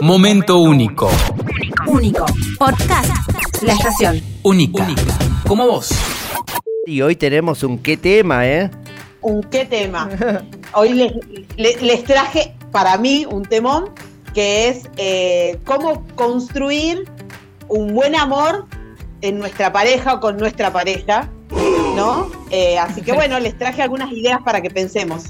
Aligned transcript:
Momento 0.00 0.58
único. 0.58 1.10
Único. 1.86 2.26
Podcast. 2.58 3.10
La 3.62 3.72
estación. 3.72 4.20
Única. 4.42 4.86
Como 5.46 5.66
vos. 5.66 5.90
Y 6.86 7.00
hoy 7.02 7.16
tenemos 7.16 7.62
un 7.62 7.78
qué 7.78 7.96
tema, 7.96 8.46
¿eh? 8.46 8.70
un 9.22 9.42
qué 9.42 9.64
tema. 9.64 10.08
Hoy 10.74 10.92
les, 10.92 11.12
les- 11.56 11.82
les 11.82 12.04
traje 12.04 12.54
para 12.70 12.96
mí 12.98 13.26
un 13.28 13.42
temón 13.44 13.90
que 14.34 14.68
es 14.68 14.82
eh, 14.96 15.58
cómo 15.64 16.04
construir 16.14 17.10
un 17.68 17.94
buen 17.94 18.14
amor 18.14 18.66
en 19.22 19.38
nuestra 19.38 19.72
pareja 19.72 20.14
o 20.14 20.20
con 20.20 20.36
nuestra 20.36 20.72
pareja, 20.72 21.28
¿no? 21.96 22.30
Eh, 22.50 22.78
así 22.78 23.00
que 23.02 23.12
bueno, 23.12 23.40
les 23.40 23.58
traje 23.58 23.82
algunas 23.82 24.12
ideas 24.12 24.40
para 24.44 24.60
que 24.60 24.70
pensemos. 24.70 25.24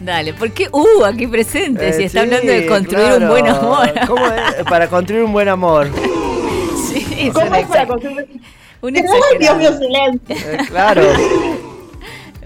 Dale, 0.00 0.34
¿por 0.34 0.50
qué? 0.52 0.68
Uh, 0.70 1.04
aquí 1.04 1.26
presente, 1.26 1.92
si 1.92 2.02
Eh, 2.02 2.06
está 2.06 2.20
sí, 2.20 2.24
hablando 2.26 2.52
de 2.52 2.66
construir 2.66 3.06
claro. 3.06 3.24
un 3.24 3.28
buen 3.30 3.48
amor. 3.48 3.92
¿Cómo 4.06 4.26
es? 4.26 4.64
Para 4.68 4.88
construir 4.88 5.22
un 5.24 5.32
buen 5.32 5.48
amor. 5.48 5.88
sí, 6.92 7.06
es 7.18 7.32
¿Cómo 7.32 7.54
es 7.54 7.66
para 7.66 7.86
construir? 7.86 8.28
un 8.82 8.96
¡Ay, 8.96 9.38
Dios 9.38 9.56
mío, 9.56 9.70
silencio! 9.78 10.36
Eh, 10.36 10.58
claro. 10.68 11.02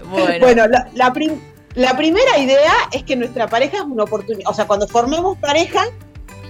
Bueno, 0.09 0.39
Bueno, 0.39 0.67
la, 0.67 0.89
la 0.95 1.13
prim- 1.13 1.39
la 1.75 1.95
primera 1.95 2.39
idea 2.39 2.73
es 2.91 3.03
que 3.03 3.15
nuestra 3.15 3.47
pareja 3.47 3.77
es 3.77 3.83
una 3.83 4.05
oportunidad. 4.05 4.49
O 4.49 4.53
sea, 4.55 4.65
cuando 4.65 4.87
formemos 4.87 5.37
pareja, 5.37 5.83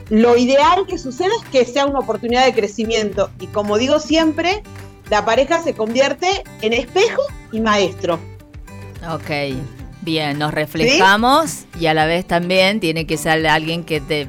lo 0.09 0.37
ideal 0.37 0.85
que 0.87 0.97
suceda 0.97 1.29
es 1.43 1.49
que 1.49 1.65
sea 1.65 1.85
una 1.85 1.99
oportunidad 1.99 2.45
de 2.45 2.53
crecimiento. 2.53 3.29
Y 3.39 3.47
como 3.47 3.77
digo 3.77 3.99
siempre, 3.99 4.63
la 5.09 5.25
pareja 5.25 5.61
se 5.61 5.73
convierte 5.73 6.27
en 6.61 6.71
espejo 6.71 7.21
y 7.51 7.59
maestro. 7.59 8.17
ok. 9.13 9.57
Bien, 10.09 10.39
nos 10.39 10.51
reflejamos 10.51 11.65
y 11.79 11.85
a 11.85 11.93
la 11.93 12.07
vez 12.07 12.25
también 12.25 12.79
tiene 12.79 13.05
que 13.05 13.15
ser 13.15 13.45
alguien 13.45 13.83
que 13.83 14.01
te 14.01 14.27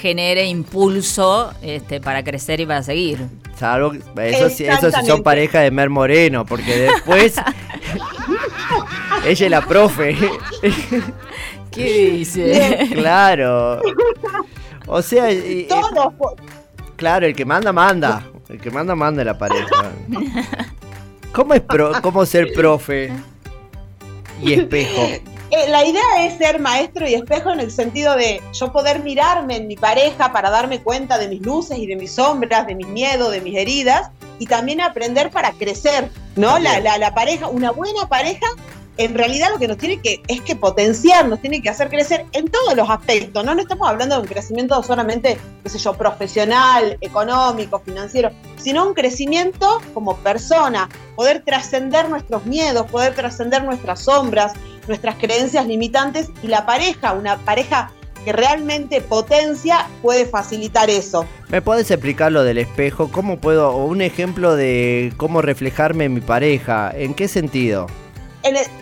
genere 0.00 0.46
impulso 0.46 1.52
este, 1.62 2.00
para 2.00 2.24
crecer 2.24 2.58
y 2.58 2.66
para 2.66 2.82
seguir. 2.82 3.24
Salvo, 3.56 3.92
que- 3.92 3.98
eso, 4.30 4.50
sí- 4.50 4.64
eso 4.64 4.90
sí 4.90 5.06
son 5.06 5.22
parejas 5.22 5.62
de 5.62 5.70
Mer 5.70 5.88
Moreno, 5.88 6.44
porque 6.44 6.76
después. 6.76 7.36
ella 9.24 9.44
es 9.46 9.50
la 9.50 9.60
profe. 9.64 10.16
¿Qué 11.70 12.10
dice? 12.10 12.88
claro. 12.92 13.80
O 14.88 15.00
sea, 15.00 15.30
y- 15.32 15.60
y- 15.62 15.68
Todos, 15.68 16.12
claro, 16.96 17.26
el 17.26 17.36
que 17.36 17.44
manda, 17.44 17.72
manda. 17.72 18.24
El 18.48 18.60
que 18.60 18.70
manda, 18.72 18.96
manda 18.96 19.22
en 19.22 19.26
la 19.26 19.38
pareja. 19.38 19.92
¿Cómo, 21.32 21.54
es 21.54 21.60
pro- 21.60 21.92
cómo 22.02 22.26
ser 22.26 22.52
profe 22.52 23.12
y 24.42 24.54
espejo? 24.54 25.02
eh, 25.50 25.68
la 25.68 25.84
idea 25.84 26.02
es 26.20 26.38
ser 26.38 26.58
maestro 26.60 27.08
y 27.08 27.14
espejo 27.14 27.50
en 27.50 27.60
el 27.60 27.70
sentido 27.70 28.16
de 28.16 28.40
yo 28.52 28.72
poder 28.72 29.00
mirarme 29.00 29.56
en 29.56 29.66
mi 29.66 29.76
pareja 29.76 30.32
para 30.32 30.50
darme 30.50 30.80
cuenta 30.82 31.18
de 31.18 31.28
mis 31.28 31.40
luces 31.42 31.78
y 31.78 31.86
de 31.86 31.96
mis 31.96 32.12
sombras, 32.12 32.66
de 32.66 32.74
mis 32.74 32.86
miedos, 32.88 33.30
de 33.32 33.40
mis 33.40 33.56
heridas 33.56 34.10
y 34.38 34.46
también 34.46 34.80
aprender 34.80 35.30
para 35.30 35.52
crecer, 35.52 36.10
¿no? 36.36 36.58
La, 36.58 36.80
la- 36.80 36.98
la 36.98 37.14
pareja, 37.14 37.46
una 37.48 37.70
buena 37.70 38.08
pareja, 38.08 38.46
en 38.96 39.14
realidad 39.14 39.48
lo 39.50 39.58
que 39.58 39.68
nos 39.68 39.76
tiene 39.76 40.00
que 40.00 40.22
es 40.28 40.40
que 40.40 40.54
potenciar, 40.54 41.26
nos 41.26 41.40
tiene 41.40 41.60
que 41.60 41.68
hacer 41.68 41.88
crecer 41.88 42.26
en 42.32 42.46
todos 42.46 42.76
los 42.76 42.88
aspectos, 42.88 43.44
¿no? 43.44 43.54
No 43.54 43.62
estamos 43.62 43.88
hablando 43.88 44.14
de 44.16 44.22
un 44.22 44.28
crecimiento 44.28 44.80
solamente, 44.82 45.36
qué 45.62 45.68
sé 45.68 45.78
yo, 45.78 45.94
profesional, 45.94 46.96
económico, 47.00 47.80
financiero, 47.80 48.30
sino 48.56 48.86
un 48.86 48.94
crecimiento 48.94 49.80
como 49.92 50.16
persona, 50.18 50.88
poder 51.16 51.42
trascender 51.44 52.08
nuestros 52.08 52.46
miedos, 52.46 52.86
poder 52.90 53.14
trascender 53.14 53.64
nuestras 53.64 54.00
sombras, 54.00 54.52
nuestras 54.86 55.16
creencias 55.16 55.66
limitantes 55.66 56.30
y 56.42 56.46
la 56.46 56.64
pareja, 56.66 57.12
una 57.12 57.38
pareja 57.38 57.90
que 58.24 58.32
realmente 58.32 59.00
potencia, 59.02 59.86
puede 60.00 60.24
facilitar 60.24 60.88
eso. 60.88 61.26
¿Me 61.48 61.60
puedes 61.60 61.90
explicar 61.90 62.32
lo 62.32 62.42
del 62.42 62.56
espejo? 62.56 63.10
¿Cómo 63.10 63.38
puedo, 63.38 63.70
o 63.70 63.84
un 63.84 64.00
ejemplo 64.00 64.56
de 64.56 65.12
cómo 65.18 65.42
reflejarme 65.42 66.04
en 66.04 66.14
mi 66.14 66.20
pareja? 66.22 66.90
¿En 66.94 67.12
qué 67.12 67.28
sentido? 67.28 67.86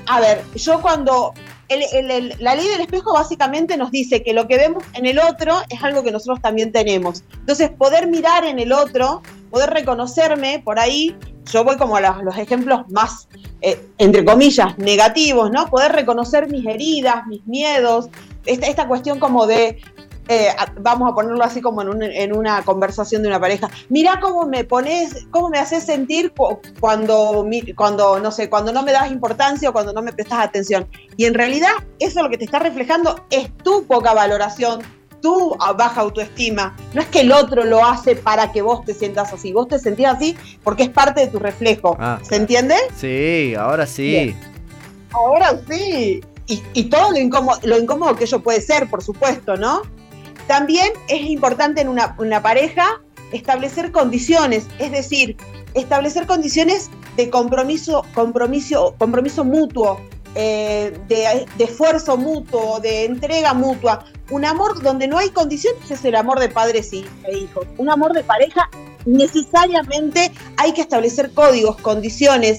A 0.07 0.21
ver, 0.21 0.43
yo 0.55 0.81
cuando... 0.81 1.35
la 1.69 2.55
ley 2.55 2.69
del 2.69 2.81
espejo 2.81 3.15
básicamente 3.15 3.77
nos 3.77 3.91
dice 3.91 4.23
que 4.23 4.33
lo 4.33 4.47
que 4.47 4.57
vemos 4.57 4.85
en 4.95 5.07
el 5.07 5.19
otro 5.19 5.63
es 5.69 5.83
algo 5.83 6.03
que 6.03 6.11
nosotros 6.11 6.41
también 6.41 6.73
tenemos. 6.73 7.25
Entonces, 7.35 7.71
poder 7.71 8.07
mirar 8.07 8.45
en 8.45 8.59
el 8.59 8.73
otro, 8.73 9.23
poder 9.51 9.71
reconocerme 9.71 10.61
por 10.65 10.79
ahí, 10.79 11.17
yo 11.51 11.65
voy 11.65 11.77
como 11.77 11.97
a 11.97 12.01
los, 12.01 12.23
los 12.23 12.37
ejemplos 12.39 12.89
más, 12.89 13.29
eh, 13.61 13.81
entre 13.99 14.25
comillas, 14.25 14.79
negativos, 14.79 15.51
¿no? 15.51 15.67
Poder 15.67 15.93
reconocer 15.93 16.49
mis 16.49 16.67
heridas, 16.67 17.27
mis 17.27 17.47
miedos, 17.47 18.09
esta 18.47 18.89
cuestión 18.89 19.19
como 19.19 19.47
de, 19.47 19.81
eh, 20.29 20.49
vamos 20.81 21.11
a 21.11 21.15
ponerlo 21.15 21.43
así 21.45 21.61
como 21.61 21.83
en, 21.83 21.89
un- 21.89 22.03
en 22.03 22.37
una 22.37 22.63
conversación 22.63 23.23
de 23.23 23.29
una 23.29 23.41
pareja, 23.41 23.69
mira 23.89 24.21
cómo 24.21 24.47
me 24.47 24.65
pones, 24.65 25.27
cómo 25.31 25.49
me 25.49 25.59
haces 25.59 25.85
sentir 25.85 26.33
cu- 26.33 26.59
cuando, 26.81 27.45
cuando, 27.77 28.21
no 28.21 28.31
sé, 28.31 28.49
cuando 28.49 28.73
no 28.73 28.83
me 28.83 28.93
das 28.93 29.11
importancia 29.11 29.71
o 29.71 29.73
cuando 29.73 29.93
no 29.93 30.01
me 30.03 30.13
prestas 30.13 30.39
atención. 30.41 30.87
Y 31.17 31.25
en 31.27 31.35
realidad 31.35 31.71
eso 31.99 32.23
lo 32.23 32.31
que 32.31 32.39
te 32.39 32.45
está 32.45 32.59
reflejando 32.59 33.25
es 33.31 33.51
tu 33.59 33.85
poca 33.87 34.15
valoración, 34.15 34.81
tu 35.21 35.57
baja 35.77 36.01
autoestima. 36.01 36.77
No 36.95 37.01
es 37.01 37.07
que 37.09 37.21
el 37.21 37.31
otro 37.33 37.65
lo 37.65 37.85
hace 37.85 38.17
para 38.17 38.51
que 38.53 38.61
vos 38.63 38.85
te 38.85 38.93
sientas 38.95 39.33
así, 39.33 39.53
vos 39.53 39.69
te 39.69 39.79
sentís 39.79 40.07
así 40.07 40.37
porque 40.65 40.83
es 40.85 40.89
parte 40.89 41.21
de 41.21 41.27
tu 41.29 41.39
reflejo. 41.39 41.97
Ah. 42.01 42.19
¿Se 42.23 42.37
entiende? 42.37 42.75
Sí, 42.97 43.55
ahora 43.59 43.87
sí. 43.87 44.03
Bien. 44.11 44.41
Ahora 45.13 45.61
sí. 45.69 46.21
Y, 46.47 46.61
y 46.75 46.85
todo 46.85 47.13
lo 47.13 47.19
incómodo, 47.19 47.59
lo 47.63 47.79
incómodo 47.79 48.17
que 48.17 48.25
ello 48.25 48.41
puede 48.43 48.61
ser, 48.61 48.91
por 48.91 49.03
supuesto, 49.03 49.57
¿no? 49.57 49.83
También 50.53 50.93
es 51.09 51.23
importante 51.23 51.81
en 51.81 51.89
una, 51.89 52.43
pareja 52.43 53.01
establecer 53.33 53.91
condiciones, 53.91 54.67
es 54.79 54.93
decir, 54.93 55.39
establecer 55.73 56.27
condiciones 56.27 56.91
de 57.17 57.31
compromiso, 57.31 58.05
compromiso, 58.13 58.95
compromiso 58.99 59.45
mutuo, 59.47 59.99
eh, 60.35 60.93
de, 61.09 61.47
de 61.57 61.65
esfuerzo 61.65 62.19
mutuo, 62.19 62.81
de 62.81 63.07
entrega 63.07 63.55
mutua. 63.55 64.05
Un 64.31 64.45
amor 64.45 64.83
donde 64.83 65.09
no 65.09 65.17
hay 65.17 65.31
condiciones 65.31 65.91
es 65.91 66.05
el 66.05 66.17
amor 66.17 66.39
de 66.39 66.51
padres 66.51 66.93
y- 66.93 67.07
e 67.25 67.39
hijos. 67.39 67.67
Un 67.79 67.89
amor 67.89 68.13
de 68.13 68.23
pareja 68.23 68.69
necesariamente 69.07 70.33
hay 70.59 70.73
que 70.75 70.83
establecer 70.83 71.33
códigos, 71.33 71.79
condiciones, 71.79 72.59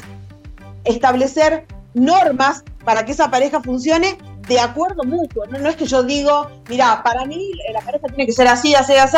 establecer 0.84 1.68
normas 1.94 2.64
para 2.84 3.06
que 3.06 3.12
esa 3.12 3.30
pareja 3.30 3.62
funcione 3.62 4.18
de 4.48 4.60
acuerdo 4.60 5.04
mutuo. 5.04 5.46
No, 5.48 5.60
no 5.60 5.70
es 5.70 5.76
que 5.76 5.86
yo 5.86 6.04
digo, 6.04 6.50
mira, 6.70 7.02
para 7.04 7.26
mí 7.26 7.52
la 7.74 7.82
pareja 7.82 8.08
tiene 8.08 8.26
que 8.26 8.34
ser 8.34 8.48
así, 8.48 8.76
así, 8.76 8.94
así, 8.94 9.18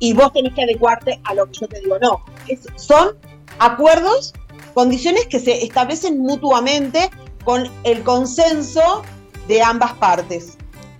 y 0.00 0.12
vos 0.12 0.32
tenés 0.32 0.54
que 0.54 0.62
adecuarte 0.62 1.20
a 1.24 1.34
lo 1.34 1.46
que 1.46 1.52
yo 1.60 1.68
te 1.68 1.80
digo. 1.80 1.98
No, 2.00 2.22
Es- 2.46 2.66
son 2.76 3.10
acuerdos, 3.58 4.34
condiciones 4.74 5.26
que 5.26 5.40
se 5.40 5.64
establecen 5.64 6.18
mutuamente 6.20 7.10
con 7.44 7.68
el 7.84 8.02
consenso 8.02 9.02
de 9.48 9.62
ambas 9.62 9.92
partes. 9.94 10.56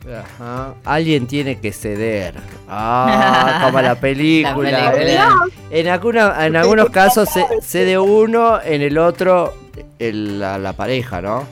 Ajá. 0.09 0.75
Alguien 0.85 1.27
tiene 1.27 1.59
que 1.61 1.71
ceder. 1.71 2.35
Ah, 2.69 3.61
como 3.65 3.81
la 3.83 3.95
película. 3.95 4.71
La 4.71 4.93
película. 4.93 5.35
En, 5.71 5.89
alguna- 5.89 6.47
en 6.47 6.57
algunos 6.57 6.89
casos 6.91 7.29
ce- 7.29 7.47
cede 7.63 7.99
uno, 7.99 8.59
en 8.63 8.81
el 8.83 8.97
otro 8.97 9.53
el- 9.99 10.41
la, 10.41 10.57
la 10.59 10.73
pareja, 10.73 11.21
¿no? 11.21 11.45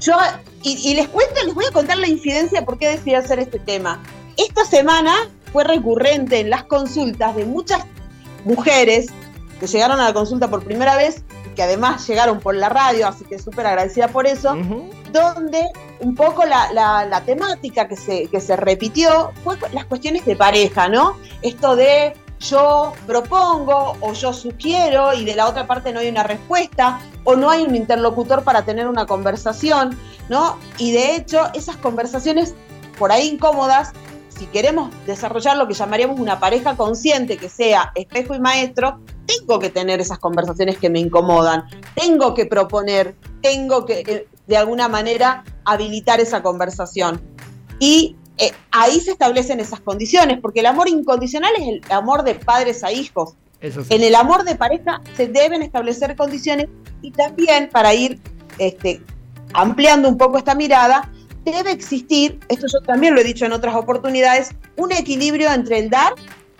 Yo, 0.00 0.14
y, 0.62 0.90
y 0.90 0.94
les 0.94 1.08
cuento, 1.08 1.34
les 1.44 1.54
voy 1.54 1.64
a 1.66 1.72
contar 1.72 1.98
la 1.98 2.08
incidencia 2.08 2.64
por 2.64 2.78
qué 2.78 2.88
decidí 2.88 3.14
hacer 3.14 3.38
este 3.38 3.58
tema. 3.58 4.02
Esta 4.36 4.64
semana 4.64 5.14
fue 5.52 5.64
recurrente 5.64 6.40
en 6.40 6.50
las 6.50 6.64
consultas 6.64 7.34
de 7.36 7.44
muchas 7.44 7.82
mujeres 8.44 9.06
que 9.60 9.66
llegaron 9.66 9.98
a 10.00 10.04
la 10.04 10.12
consulta 10.14 10.48
por 10.48 10.62
primera 10.64 10.96
vez 10.96 11.22
y 11.50 11.54
que 11.54 11.62
además 11.62 12.06
llegaron 12.06 12.38
por 12.40 12.54
la 12.54 12.68
radio, 12.68 13.08
así 13.08 13.24
que 13.24 13.38
súper 13.38 13.66
agradecida 13.66 14.08
por 14.08 14.26
eso, 14.26 14.54
donde 15.12 15.64
un 16.00 16.14
poco 16.14 16.44
la, 16.44 16.72
la- 16.72 17.04
la 17.06 17.20
temática 17.22 17.88
que 17.88 17.96
se, 17.96 18.26
que 18.28 18.40
se 18.40 18.54
repitió 18.56 19.32
fue 19.42 19.56
las 19.72 19.84
cuestiones 19.86 20.24
de 20.24 20.36
pareja, 20.36 20.88
¿no? 20.88 21.16
Esto 21.42 21.74
de 21.74 22.14
yo 22.40 22.92
propongo 23.04 23.96
o 24.00 24.12
yo 24.12 24.32
sugiero 24.32 25.12
y 25.12 25.24
de 25.24 25.34
la 25.34 25.48
otra 25.48 25.66
parte 25.66 25.92
no 25.92 25.98
hay 25.98 26.08
una 26.08 26.22
respuesta 26.22 27.00
o 27.24 27.34
no 27.34 27.50
hay 27.50 27.62
un 27.64 27.74
interlocutor 27.74 28.44
para 28.44 28.62
tener 28.64 28.86
una 28.86 29.06
conversación, 29.06 29.98
¿no? 30.28 30.58
Y 30.78 30.92
de 30.92 31.16
hecho 31.16 31.48
esas 31.54 31.76
conversaciones 31.76 32.54
por 32.98 33.12
ahí 33.12 33.28
incómodas, 33.28 33.92
si 34.28 34.46
queremos 34.46 34.92
desarrollar 35.06 35.56
lo 35.56 35.66
que 35.66 35.74
llamaríamos 35.74 36.20
una 36.20 36.38
pareja 36.38 36.76
consciente 36.76 37.36
que 37.36 37.48
sea 37.48 37.92
espejo 37.94 38.34
y 38.34 38.40
maestro, 38.40 39.00
tengo 39.26 39.58
que 39.58 39.68
tener 39.68 40.00
esas 40.00 40.18
conversaciones 40.18 40.78
que 40.78 40.90
me 40.90 41.00
incomodan, 41.00 41.64
tengo 41.94 42.34
que 42.34 42.46
proponer, 42.46 43.14
tengo 43.42 43.84
que 43.84 44.00
eh, 44.00 44.28
de 44.46 44.56
alguna 44.56 44.88
manera 44.88 45.44
habilitar 45.64 46.20
esa 46.20 46.42
conversación. 46.42 47.20
Y 47.78 48.16
eh, 48.38 48.52
ahí 48.70 49.00
se 49.00 49.10
establecen 49.10 49.60
esas 49.60 49.80
condiciones, 49.80 50.38
porque 50.40 50.60
el 50.60 50.66
amor 50.66 50.88
incondicional 50.88 51.52
es 51.58 51.68
el 51.68 51.82
amor 51.90 52.22
de 52.22 52.34
padres 52.34 52.84
a 52.84 52.92
hijos. 52.92 53.34
Eso 53.60 53.82
sí. 53.82 53.94
En 53.94 54.02
el 54.02 54.14
amor 54.14 54.44
de 54.44 54.54
pareja 54.54 55.00
se 55.16 55.26
deben 55.26 55.62
establecer 55.62 56.16
condiciones 56.16 56.68
y 57.02 57.10
también 57.10 57.68
para 57.70 57.92
ir 57.92 58.20
este, 58.58 59.02
ampliando 59.52 60.08
un 60.08 60.18
poco 60.18 60.38
esta 60.38 60.54
mirada, 60.54 61.10
debe 61.44 61.72
existir, 61.72 62.38
esto 62.48 62.66
yo 62.72 62.80
también 62.80 63.14
lo 63.14 63.20
he 63.20 63.24
dicho 63.24 63.44
en 63.46 63.52
otras 63.52 63.74
oportunidades, 63.74 64.50
un 64.76 64.92
equilibrio 64.92 65.52
entre 65.52 65.78
el 65.78 65.90
dar 65.90 66.12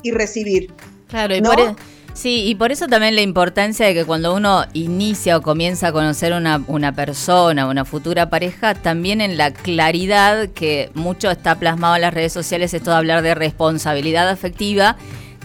y 0.03 0.11
recibir. 0.13 0.73
Claro, 1.09 1.35
y 1.35 1.41
¿No? 1.41 1.51
por, 1.51 1.61
e- 1.61 1.75
sí, 2.15 2.45
y 2.47 2.55
por 2.55 2.73
eso 2.73 2.87
también 2.87 3.15
la 3.15 3.23
importancia 3.23 3.87
de 3.87 3.95
que 3.95 4.05
cuando 4.05 4.35
uno 4.35 4.65
inicia 4.73 5.37
o 5.37 5.43
comienza 5.43 5.89
a 5.89 5.93
conocer 5.93 6.33
una, 6.33 6.63
una 6.67 6.93
persona, 6.93 7.67
una 7.67 7.85
futura 7.85 8.31
pareja, 8.31 8.75
también 8.75 9.21
en 9.21 9.37
la 9.37 9.53
claridad 9.53 10.49
que 10.51 10.91
mucho 10.95 11.31
está 11.31 11.59
plasmado 11.59 11.97
en 11.97 12.03
las 12.03 12.15
redes 12.15 12.33
sociales, 12.33 12.75
esto 12.75 12.91
de 12.91 12.97
hablar 12.97 13.23
de 13.23 13.35
responsabilidad 13.35 14.29
afectiva, 14.29 14.97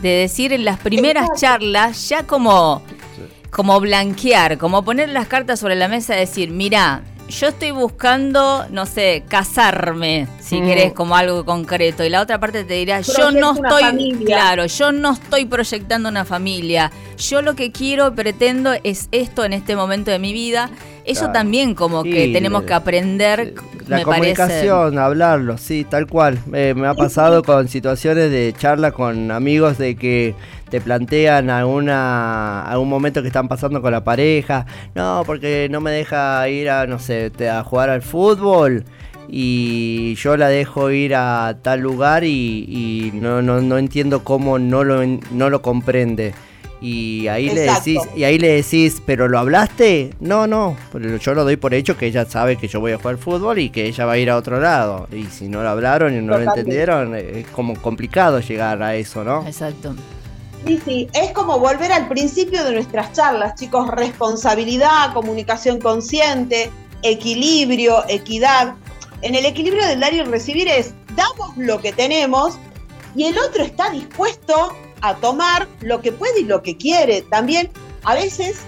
de 0.01 0.09
decir 0.09 0.51
en 0.51 0.65
las 0.65 0.79
primeras 0.79 1.23
Exacto. 1.23 1.41
charlas, 1.41 2.09
ya 2.09 2.23
como, 2.23 2.81
como 3.51 3.79
blanquear, 3.79 4.57
como 4.57 4.83
poner 4.83 5.09
las 5.09 5.27
cartas 5.27 5.59
sobre 5.61 5.75
la 5.75 5.87
mesa 5.87 6.15
y 6.15 6.19
decir, 6.19 6.49
mira, 6.49 7.03
yo 7.29 7.47
estoy 7.47 7.71
buscando, 7.71 8.65
no 8.69 8.85
sé, 8.85 9.23
casarme, 9.27 10.27
si 10.39 10.61
Mm. 10.61 10.65
querés, 10.65 10.93
como 10.93 11.15
algo 11.15 11.45
concreto. 11.45 12.03
Y 12.03 12.09
la 12.09 12.21
otra 12.21 12.39
parte 12.39 12.63
te 12.63 12.73
dirá, 12.75 13.01
yo 13.01 13.31
no 13.31 13.53
estoy, 13.53 13.83
familia. 13.83 14.25
claro, 14.25 14.65
yo 14.65 14.91
no 14.91 15.13
estoy 15.13 15.45
proyectando 15.45 16.09
una 16.09 16.25
familia. 16.25 16.91
Yo 17.17 17.41
lo 17.41 17.55
que 17.55 17.71
quiero, 17.71 18.13
pretendo 18.13 18.73
es 18.83 19.07
esto 19.11 19.45
en 19.45 19.53
este 19.53 19.75
momento 19.75 20.11
de 20.11 20.19
mi 20.19 20.33
vida. 20.33 20.69
Eso 21.05 21.21
Claro. 21.21 21.33
también 21.33 21.75
como 21.75 22.01
que 22.03 22.29
tenemos 22.31 22.61
le- 22.61 22.67
que 22.67 22.73
aprender, 22.73 23.53
La 23.87 23.97
me 23.97 24.05
parece. 24.05 24.35
comunicación, 24.35 24.97
hablarlo, 24.97 25.57
sí, 25.57 25.85
tal 25.89 26.07
cual. 26.07 26.39
Eh, 26.53 26.73
me 26.75 26.87
ha 26.87 26.93
pasado 26.93 27.43
con 27.43 27.67
situaciones 27.67 28.31
de 28.31 28.53
charla 28.57 28.91
con 28.91 29.29
amigos 29.31 29.77
de 29.77 29.95
que 29.95 30.33
te 30.69 30.79
plantean 30.79 31.49
alguna, 31.49 32.63
algún 32.63 32.87
momento 32.89 33.21
que 33.21 33.27
están 33.27 33.47
pasando 33.49 33.81
con 33.81 33.91
la 33.91 34.03
pareja. 34.03 34.65
No, 34.95 35.23
porque 35.25 35.67
no 35.69 35.81
me 35.81 35.91
deja 35.91 36.47
ir 36.47 36.69
a, 36.69 36.87
no 36.87 36.99
sé, 36.99 37.29
te- 37.31 37.49
a 37.49 37.63
jugar 37.63 37.89
al 37.89 38.01
fútbol. 38.01 38.85
Y 39.35 40.15
yo 40.15 40.37
la 40.37 40.47
dejo 40.47 40.91
ir 40.91 41.15
a 41.15 41.57
tal 41.61 41.79
lugar 41.79 42.23
y, 42.23 42.29
y 42.67 43.11
no, 43.15 43.41
no, 43.41 43.61
no 43.61 43.77
entiendo 43.77 44.23
cómo 44.23 44.59
no 44.59 44.83
lo, 44.83 45.01
no 45.31 45.49
lo 45.49 45.61
comprende. 45.61 46.33
Y 46.83 47.29
ahí 47.29 47.49
le 47.49 47.61
decís, 47.61 47.97
y 48.13 48.25
ahí 48.25 48.37
le 48.37 48.55
decís, 48.55 49.01
¿pero 49.05 49.29
lo 49.29 49.39
hablaste? 49.39 50.13
No, 50.19 50.47
no, 50.47 50.75
pero 50.91 51.15
yo 51.15 51.33
lo 51.33 51.45
doy 51.45 51.55
por 51.55 51.73
hecho 51.73 51.95
que 51.95 52.07
ella 52.07 52.25
sabe 52.25 52.57
que 52.57 52.67
yo 52.67 52.81
voy 52.81 52.91
a 52.91 52.97
jugar 52.97 53.15
fútbol 53.15 53.59
y 53.59 53.69
que 53.69 53.85
ella 53.85 54.05
va 54.05 54.11
a 54.11 54.17
ir 54.17 54.29
a 54.29 54.35
otro 54.35 54.59
lado. 54.59 55.07
Y 55.09 55.23
si 55.27 55.47
no 55.47 55.63
lo 55.63 55.69
hablaron 55.69 56.13
y 56.13 56.19
no 56.19 56.37
lo 56.37 56.43
entendieron, 56.43 57.15
eh, 57.15 57.39
es 57.39 57.47
como 57.47 57.81
complicado 57.81 58.41
llegar 58.41 58.83
a 58.83 58.95
eso, 58.95 59.23
¿no? 59.23 59.47
Exacto. 59.47 59.95
Sí, 60.67 60.77
sí, 60.83 61.07
es 61.13 61.31
como 61.31 61.57
volver 61.57 61.89
al 61.93 62.09
principio 62.09 62.65
de 62.65 62.73
nuestras 62.73 63.13
charlas, 63.13 63.55
chicos, 63.55 63.87
responsabilidad, 63.87 65.13
comunicación 65.13 65.79
consciente, 65.79 66.69
equilibrio, 67.01 68.03
equidad. 68.09 68.73
En 69.21 69.35
el 69.35 69.45
equilibrio 69.45 69.87
del 69.87 70.01
dar 70.01 70.13
y 70.13 70.21
recibir 70.23 70.67
es, 70.67 70.93
damos 71.15 71.55
lo 71.55 71.79
que 71.79 71.93
tenemos 71.93 72.57
y 73.15 73.23
el 73.23 73.37
otro 73.37 73.63
está 73.63 73.89
dispuesto 73.89 74.73
a 75.03 75.15
tomar 75.15 75.67
lo 75.81 76.01
que 76.01 76.13
puede 76.13 76.39
y 76.39 76.45
lo 76.45 76.63
que 76.63 76.77
quiere. 76.77 77.21
También, 77.23 77.69
a 78.05 78.15
veces, 78.15 78.61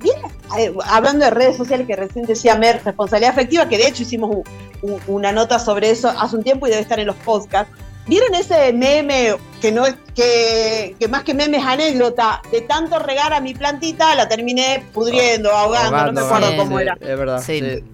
bien, 0.00 0.16
eh, 0.56 0.72
hablando 0.86 1.24
de 1.24 1.32
redes 1.32 1.56
sociales 1.56 1.86
que 1.88 1.96
recién 1.96 2.24
decía 2.26 2.54
Mer, 2.54 2.80
responsabilidad 2.84 3.32
afectiva, 3.32 3.68
que 3.68 3.76
de 3.76 3.88
hecho 3.88 4.04
hicimos 4.04 4.30
un- 4.30 4.44
un- 4.82 5.00
una 5.08 5.32
nota 5.32 5.58
sobre 5.58 5.90
eso 5.90 6.08
hace 6.08 6.36
un 6.36 6.44
tiempo 6.44 6.66
y 6.66 6.70
debe 6.70 6.82
estar 6.82 7.00
en 7.00 7.06
los 7.08 7.16
podcasts. 7.16 7.72
¿Vieron 8.06 8.34
ese 8.36 8.72
meme 8.72 9.34
que 9.60 9.72
no 9.72 9.84
es 9.84 9.96
que, 10.14 10.94
que 10.98 11.08
más 11.08 11.24
que 11.24 11.34
meme 11.34 11.58
es 11.58 11.64
anécdota? 11.64 12.40
De 12.52 12.60
tanto 12.62 13.00
regar 13.00 13.32
a 13.32 13.40
mi 13.40 13.52
plantita 13.54 14.14
la 14.14 14.28
terminé 14.28 14.84
pudriendo, 14.94 15.50
ahogando, 15.50 16.12
no 16.12 16.12
me 16.12 16.20
acuerdo 16.20 16.50
sí, 16.50 16.56
cómo 16.56 16.76
sí, 16.78 16.82
era. 16.82 16.94
Es 17.00 17.18
verdad. 17.18 17.42
Sí. 17.44 17.60
sí. 17.60 17.84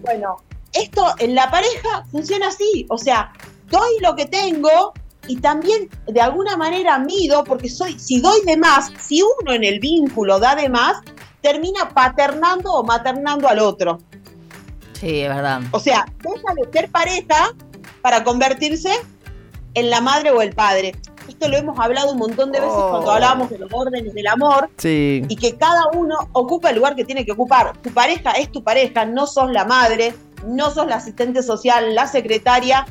Bueno, 0.00 0.36
esto 0.72 1.14
en 1.18 1.34
la 1.34 1.50
pareja 1.50 2.04
funciona 2.10 2.48
así, 2.48 2.86
o 2.88 2.96
sea, 2.98 3.32
doy 3.70 4.00
lo 4.00 4.16
que 4.16 4.26
tengo 4.26 4.92
y 5.26 5.36
también 5.36 5.88
de 6.06 6.20
alguna 6.20 6.56
manera 6.56 6.98
mido, 6.98 7.44
porque 7.44 7.68
soy, 7.68 7.98
si 7.98 8.20
doy 8.20 8.40
de 8.44 8.56
más, 8.56 8.90
si 9.00 9.22
uno 9.22 9.52
en 9.52 9.64
el 9.64 9.80
vínculo 9.80 10.38
da 10.38 10.54
de 10.54 10.68
más, 10.68 10.98
termina 11.40 11.88
paternando 11.90 12.72
o 12.72 12.84
maternando 12.84 13.48
al 13.48 13.58
otro. 13.58 13.98
Sí, 15.00 15.20
es 15.20 15.28
verdad. 15.28 15.60
O 15.72 15.80
sea, 15.80 16.06
deja 16.22 16.54
de 16.54 16.72
ser 16.72 16.90
pareja 16.90 17.52
para 18.00 18.24
convertirse 18.24 18.90
en 19.74 19.90
la 19.90 20.00
madre 20.00 20.30
o 20.30 20.40
el 20.40 20.54
padre. 20.54 20.94
Esto 21.28 21.48
lo 21.48 21.56
hemos 21.56 21.78
hablado 21.78 22.12
un 22.12 22.18
montón 22.18 22.52
de 22.52 22.60
veces 22.60 22.76
Oh. 22.76 22.90
cuando 22.90 23.10
hablábamos 23.12 23.50
de 23.50 23.58
los 23.58 23.70
órdenes 23.72 24.12
del 24.14 24.26
amor 24.26 24.70
Sí. 24.78 25.22
y 25.28 25.36
que 25.36 25.56
cada 25.56 25.88
uno 25.94 26.14
ocupa 26.32 26.70
el 26.70 26.76
lugar 26.76 26.94
que 26.96 27.04
tiene 27.04 27.24
que 27.24 27.32
ocupar. 27.32 27.76
Tu 27.78 27.90
pareja 27.90 28.32
es 28.32 28.52
tu 28.52 28.62
pareja, 28.62 29.04
no 29.04 29.26
sos 29.26 29.50
la 29.50 29.64
madre, 29.64 30.14
no 30.46 30.70
sos 30.70 30.86
la 30.86 30.96
asistente 30.96 31.42
social, 31.42 31.94
la 31.94 32.06
secretaria 32.06 32.86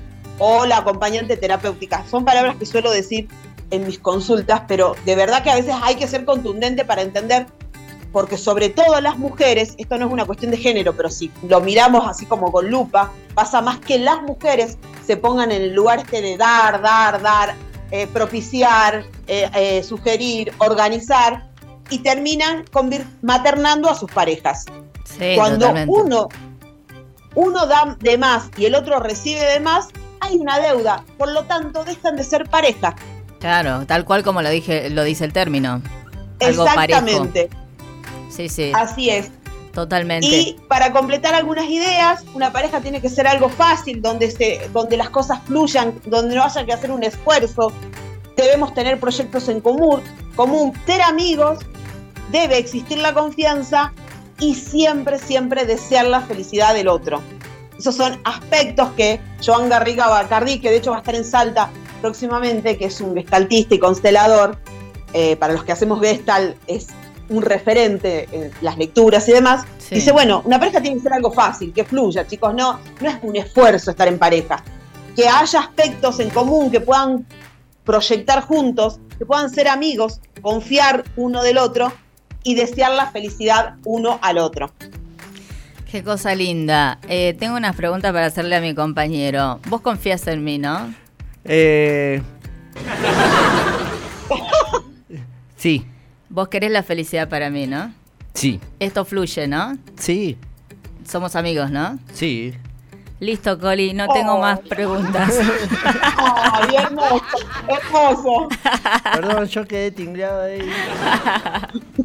o 0.45 0.65
la 0.65 0.79
acompañante 0.79 1.37
terapéutica. 1.37 2.03
Son 2.11 2.25
palabras 2.25 2.57
que 2.57 2.65
suelo 2.65 2.91
decir 2.91 3.29
en 3.71 3.87
mis 3.87 3.97
consultas, 3.97 4.63
pero 4.67 4.93
de 5.05 5.15
verdad 5.15 5.41
que 5.41 5.49
a 5.49 5.55
veces 5.55 5.73
hay 5.81 5.95
que 5.95 6.05
ser 6.05 6.25
contundente 6.25 6.83
para 6.83 7.01
entender, 7.01 7.47
porque 8.11 8.37
sobre 8.37 8.67
todo 8.67 8.99
las 8.99 9.17
mujeres, 9.17 9.73
esto 9.77 9.97
no 9.97 10.07
es 10.07 10.11
una 10.11 10.25
cuestión 10.25 10.51
de 10.51 10.57
género, 10.57 10.91
pero 10.97 11.09
si 11.09 11.31
lo 11.47 11.61
miramos 11.61 12.05
así 12.05 12.25
como 12.25 12.51
con 12.51 12.69
lupa, 12.69 13.13
pasa 13.33 13.61
más 13.61 13.79
que 13.79 13.97
las 13.99 14.21
mujeres 14.21 14.77
se 15.07 15.15
pongan 15.15 15.49
en 15.53 15.61
el 15.61 15.73
lugar 15.73 15.99
este 15.99 16.21
de 16.21 16.35
dar, 16.35 16.81
dar, 16.81 17.21
dar, 17.21 17.55
eh, 17.91 18.05
propiciar, 18.07 19.05
eh, 19.27 19.49
eh, 19.55 19.81
sugerir, 19.81 20.51
organizar, 20.57 21.47
y 21.89 21.99
terminan 21.99 22.65
maternando 23.21 23.89
a 23.89 23.95
sus 23.95 24.11
parejas. 24.11 24.65
Sí, 25.05 25.35
Cuando 25.37 25.67
totalmente. 25.67 26.01
uno, 26.01 26.27
uno 27.35 27.65
da 27.65 27.95
de 27.99 28.17
más 28.17 28.49
y 28.57 28.65
el 28.65 28.75
otro 28.75 28.99
recibe 28.99 29.41
de 29.41 29.59
más, 29.61 29.87
hay 30.23 30.37
una 30.37 30.59
deuda. 30.59 31.03
Por 31.17 31.31
lo 31.31 31.43
tanto, 31.43 31.83
dejan 31.83 32.15
de 32.15 32.23
ser 32.23 32.49
pareja. 32.49 32.95
Claro, 33.39 33.85
tal 33.85 34.05
cual 34.05 34.23
como 34.23 34.41
lo 34.41 34.49
dije, 34.49 34.89
lo 34.89 35.03
dice 35.03 35.25
el 35.25 35.33
término. 35.33 35.81
Algo 36.39 36.65
Exactamente. 36.65 37.49
parejo. 37.49 37.63
Sí, 38.29 38.49
sí, 38.49 38.71
Así 38.73 39.09
es. 39.09 39.29
totalmente. 39.73 40.27
Y 40.27 40.57
para 40.67 40.91
completar 40.91 41.35
algunas 41.35 41.65
ideas, 41.69 42.23
una 42.33 42.51
pareja 42.51 42.81
tiene 42.81 43.01
que 43.01 43.09
ser 43.09 43.27
algo 43.27 43.49
fácil, 43.49 44.01
donde, 44.01 44.31
se, 44.31 44.69
donde 44.73 44.97
las 44.97 45.09
cosas 45.09 45.39
fluyan, 45.45 45.93
donde 46.05 46.35
no 46.35 46.43
haya 46.43 46.65
que 46.65 46.73
hacer 46.73 46.91
un 46.91 47.03
esfuerzo. 47.03 47.71
Debemos 48.35 48.73
tener 48.73 48.99
proyectos 48.99 49.47
en 49.49 49.61
común, 49.61 50.01
común, 50.35 50.73
ser 50.87 51.01
amigos, 51.03 51.59
debe 52.31 52.57
existir 52.57 52.97
la 52.97 53.13
confianza 53.13 53.93
y 54.39 54.55
siempre, 54.55 55.19
siempre 55.19 55.65
desear 55.65 56.05
la 56.07 56.21
felicidad 56.21 56.73
del 56.73 56.87
otro. 56.87 57.21
Esos 57.83 57.97
son 57.97 58.17
aspectos 58.23 58.91
que 58.95 59.19
Joan 59.45 59.67
Garriga 59.67 60.07
Bacardi, 60.07 60.59
que 60.61 60.69
de 60.69 60.77
hecho 60.77 60.91
va 60.91 60.95
a 60.95 60.99
estar 60.99 61.15
en 61.15 61.25
Salta 61.25 61.69
próximamente, 61.99 62.77
que 62.77 62.85
es 62.85 63.01
un 63.01 63.13
gestaltista 63.13 63.75
y 63.75 63.79
constelador, 63.79 64.57
eh, 65.11 65.35
para 65.35 65.51
los 65.51 65.65
que 65.65 65.73
hacemos 65.73 65.99
gestal 65.99 66.55
es 66.65 66.87
un 67.27 67.41
referente 67.41 68.29
en 68.31 68.51
las 68.61 68.77
lecturas 68.77 69.27
y 69.27 69.33
demás, 69.33 69.65
Sí. 69.79 69.95
dice, 69.95 70.13
bueno, 70.13 70.43
una 70.45 70.59
pareja 70.59 70.79
tiene 70.79 70.95
que 70.95 71.03
ser 71.03 71.11
algo 71.11 71.33
fácil, 71.33 71.73
que 71.73 71.83
fluya, 71.83 72.25
chicos, 72.25 72.53
no, 72.55 72.79
no 73.01 73.09
es 73.09 73.17
un 73.21 73.35
esfuerzo 73.35 73.91
estar 73.91 74.07
en 74.07 74.17
pareja, 74.17 74.63
que 75.13 75.27
haya 75.27 75.59
aspectos 75.59 76.21
en 76.21 76.29
común 76.29 76.71
que 76.71 76.79
puedan 76.79 77.27
proyectar 77.83 78.43
juntos, 78.43 79.01
que 79.17 79.25
puedan 79.25 79.49
ser 79.49 79.67
amigos, 79.67 80.21
confiar 80.41 81.03
uno 81.17 81.43
del 81.43 81.57
otro 81.57 81.91
y 82.43 82.55
desear 82.55 82.93
la 82.93 83.11
felicidad 83.11 83.75
uno 83.83 84.19
al 84.21 84.37
otro. 84.37 84.71
Qué 85.93 86.03
cosa 86.03 86.33
linda. 86.33 86.97
Eh, 87.07 87.35
tengo 87.37 87.55
unas 87.55 87.75
preguntas 87.75 88.11
para 88.11 88.25
hacerle 88.25 88.55
a 88.55 88.61
mi 88.61 88.73
compañero. 88.73 89.59
Vos 89.67 89.79
confías 89.81 90.25
en 90.25 90.43
mí, 90.43 90.57
¿no? 90.57 90.91
Eh... 91.45 92.19
sí, 95.55 95.85
Vos 96.29 96.47
querés 96.47 96.71
la 96.71 96.81
felicidad 96.81 97.29
para 97.29 97.51
mí, 97.51 97.67
¿no? 97.67 97.93
sí, 98.33 98.59
Esto 98.79 99.05
fluye, 99.05 99.47
¿no? 99.47 99.77
sí, 99.95 100.35
Somos 101.07 101.35
amigos, 101.35 101.69
¿no? 101.69 101.99
sí. 102.11 102.55
Listo, 103.19 103.59
Coli, 103.59 103.93
no 103.93 104.07
tengo 104.07 104.33
Oh. 104.33 104.39
más 104.41 104.61
preguntas. 104.61 105.31
¡Ay, 106.17 106.75
hermoso! 106.75 107.23
¡Hermoso! 107.69 108.47
Perdón, 109.13 109.45
yo 109.45 109.67
quedé 109.67 109.91
tingleado 109.91 110.41
ahí. 110.41 110.59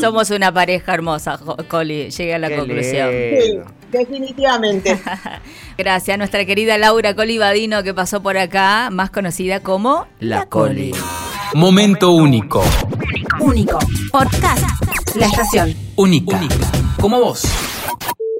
Somos 0.00 0.30
una 0.30 0.52
pareja 0.52 0.94
hermosa, 0.94 1.38
Coli. 1.68 2.10
Llegué 2.10 2.34
a 2.34 2.38
la 2.38 2.48
Qué 2.48 2.56
conclusión. 2.56 3.10
Sí, 3.10 3.58
definitivamente. 3.90 5.00
Gracias 5.78 6.14
a 6.14 6.18
nuestra 6.18 6.44
querida 6.44 6.78
Laura 6.78 7.14
Coli 7.14 7.38
Badino 7.38 7.82
que 7.82 7.94
pasó 7.94 8.22
por 8.22 8.36
acá, 8.36 8.88
más 8.90 9.10
conocida 9.10 9.60
como 9.60 10.06
La 10.18 10.46
Coli. 10.46 10.92
Momento 11.54 12.12
único. 12.12 12.62
Único. 13.40 13.78
Podcast. 14.12 14.64
La 15.16 15.26
estación. 15.26 15.74
Única. 15.96 16.40
Como 17.00 17.18
vos. 17.20 17.42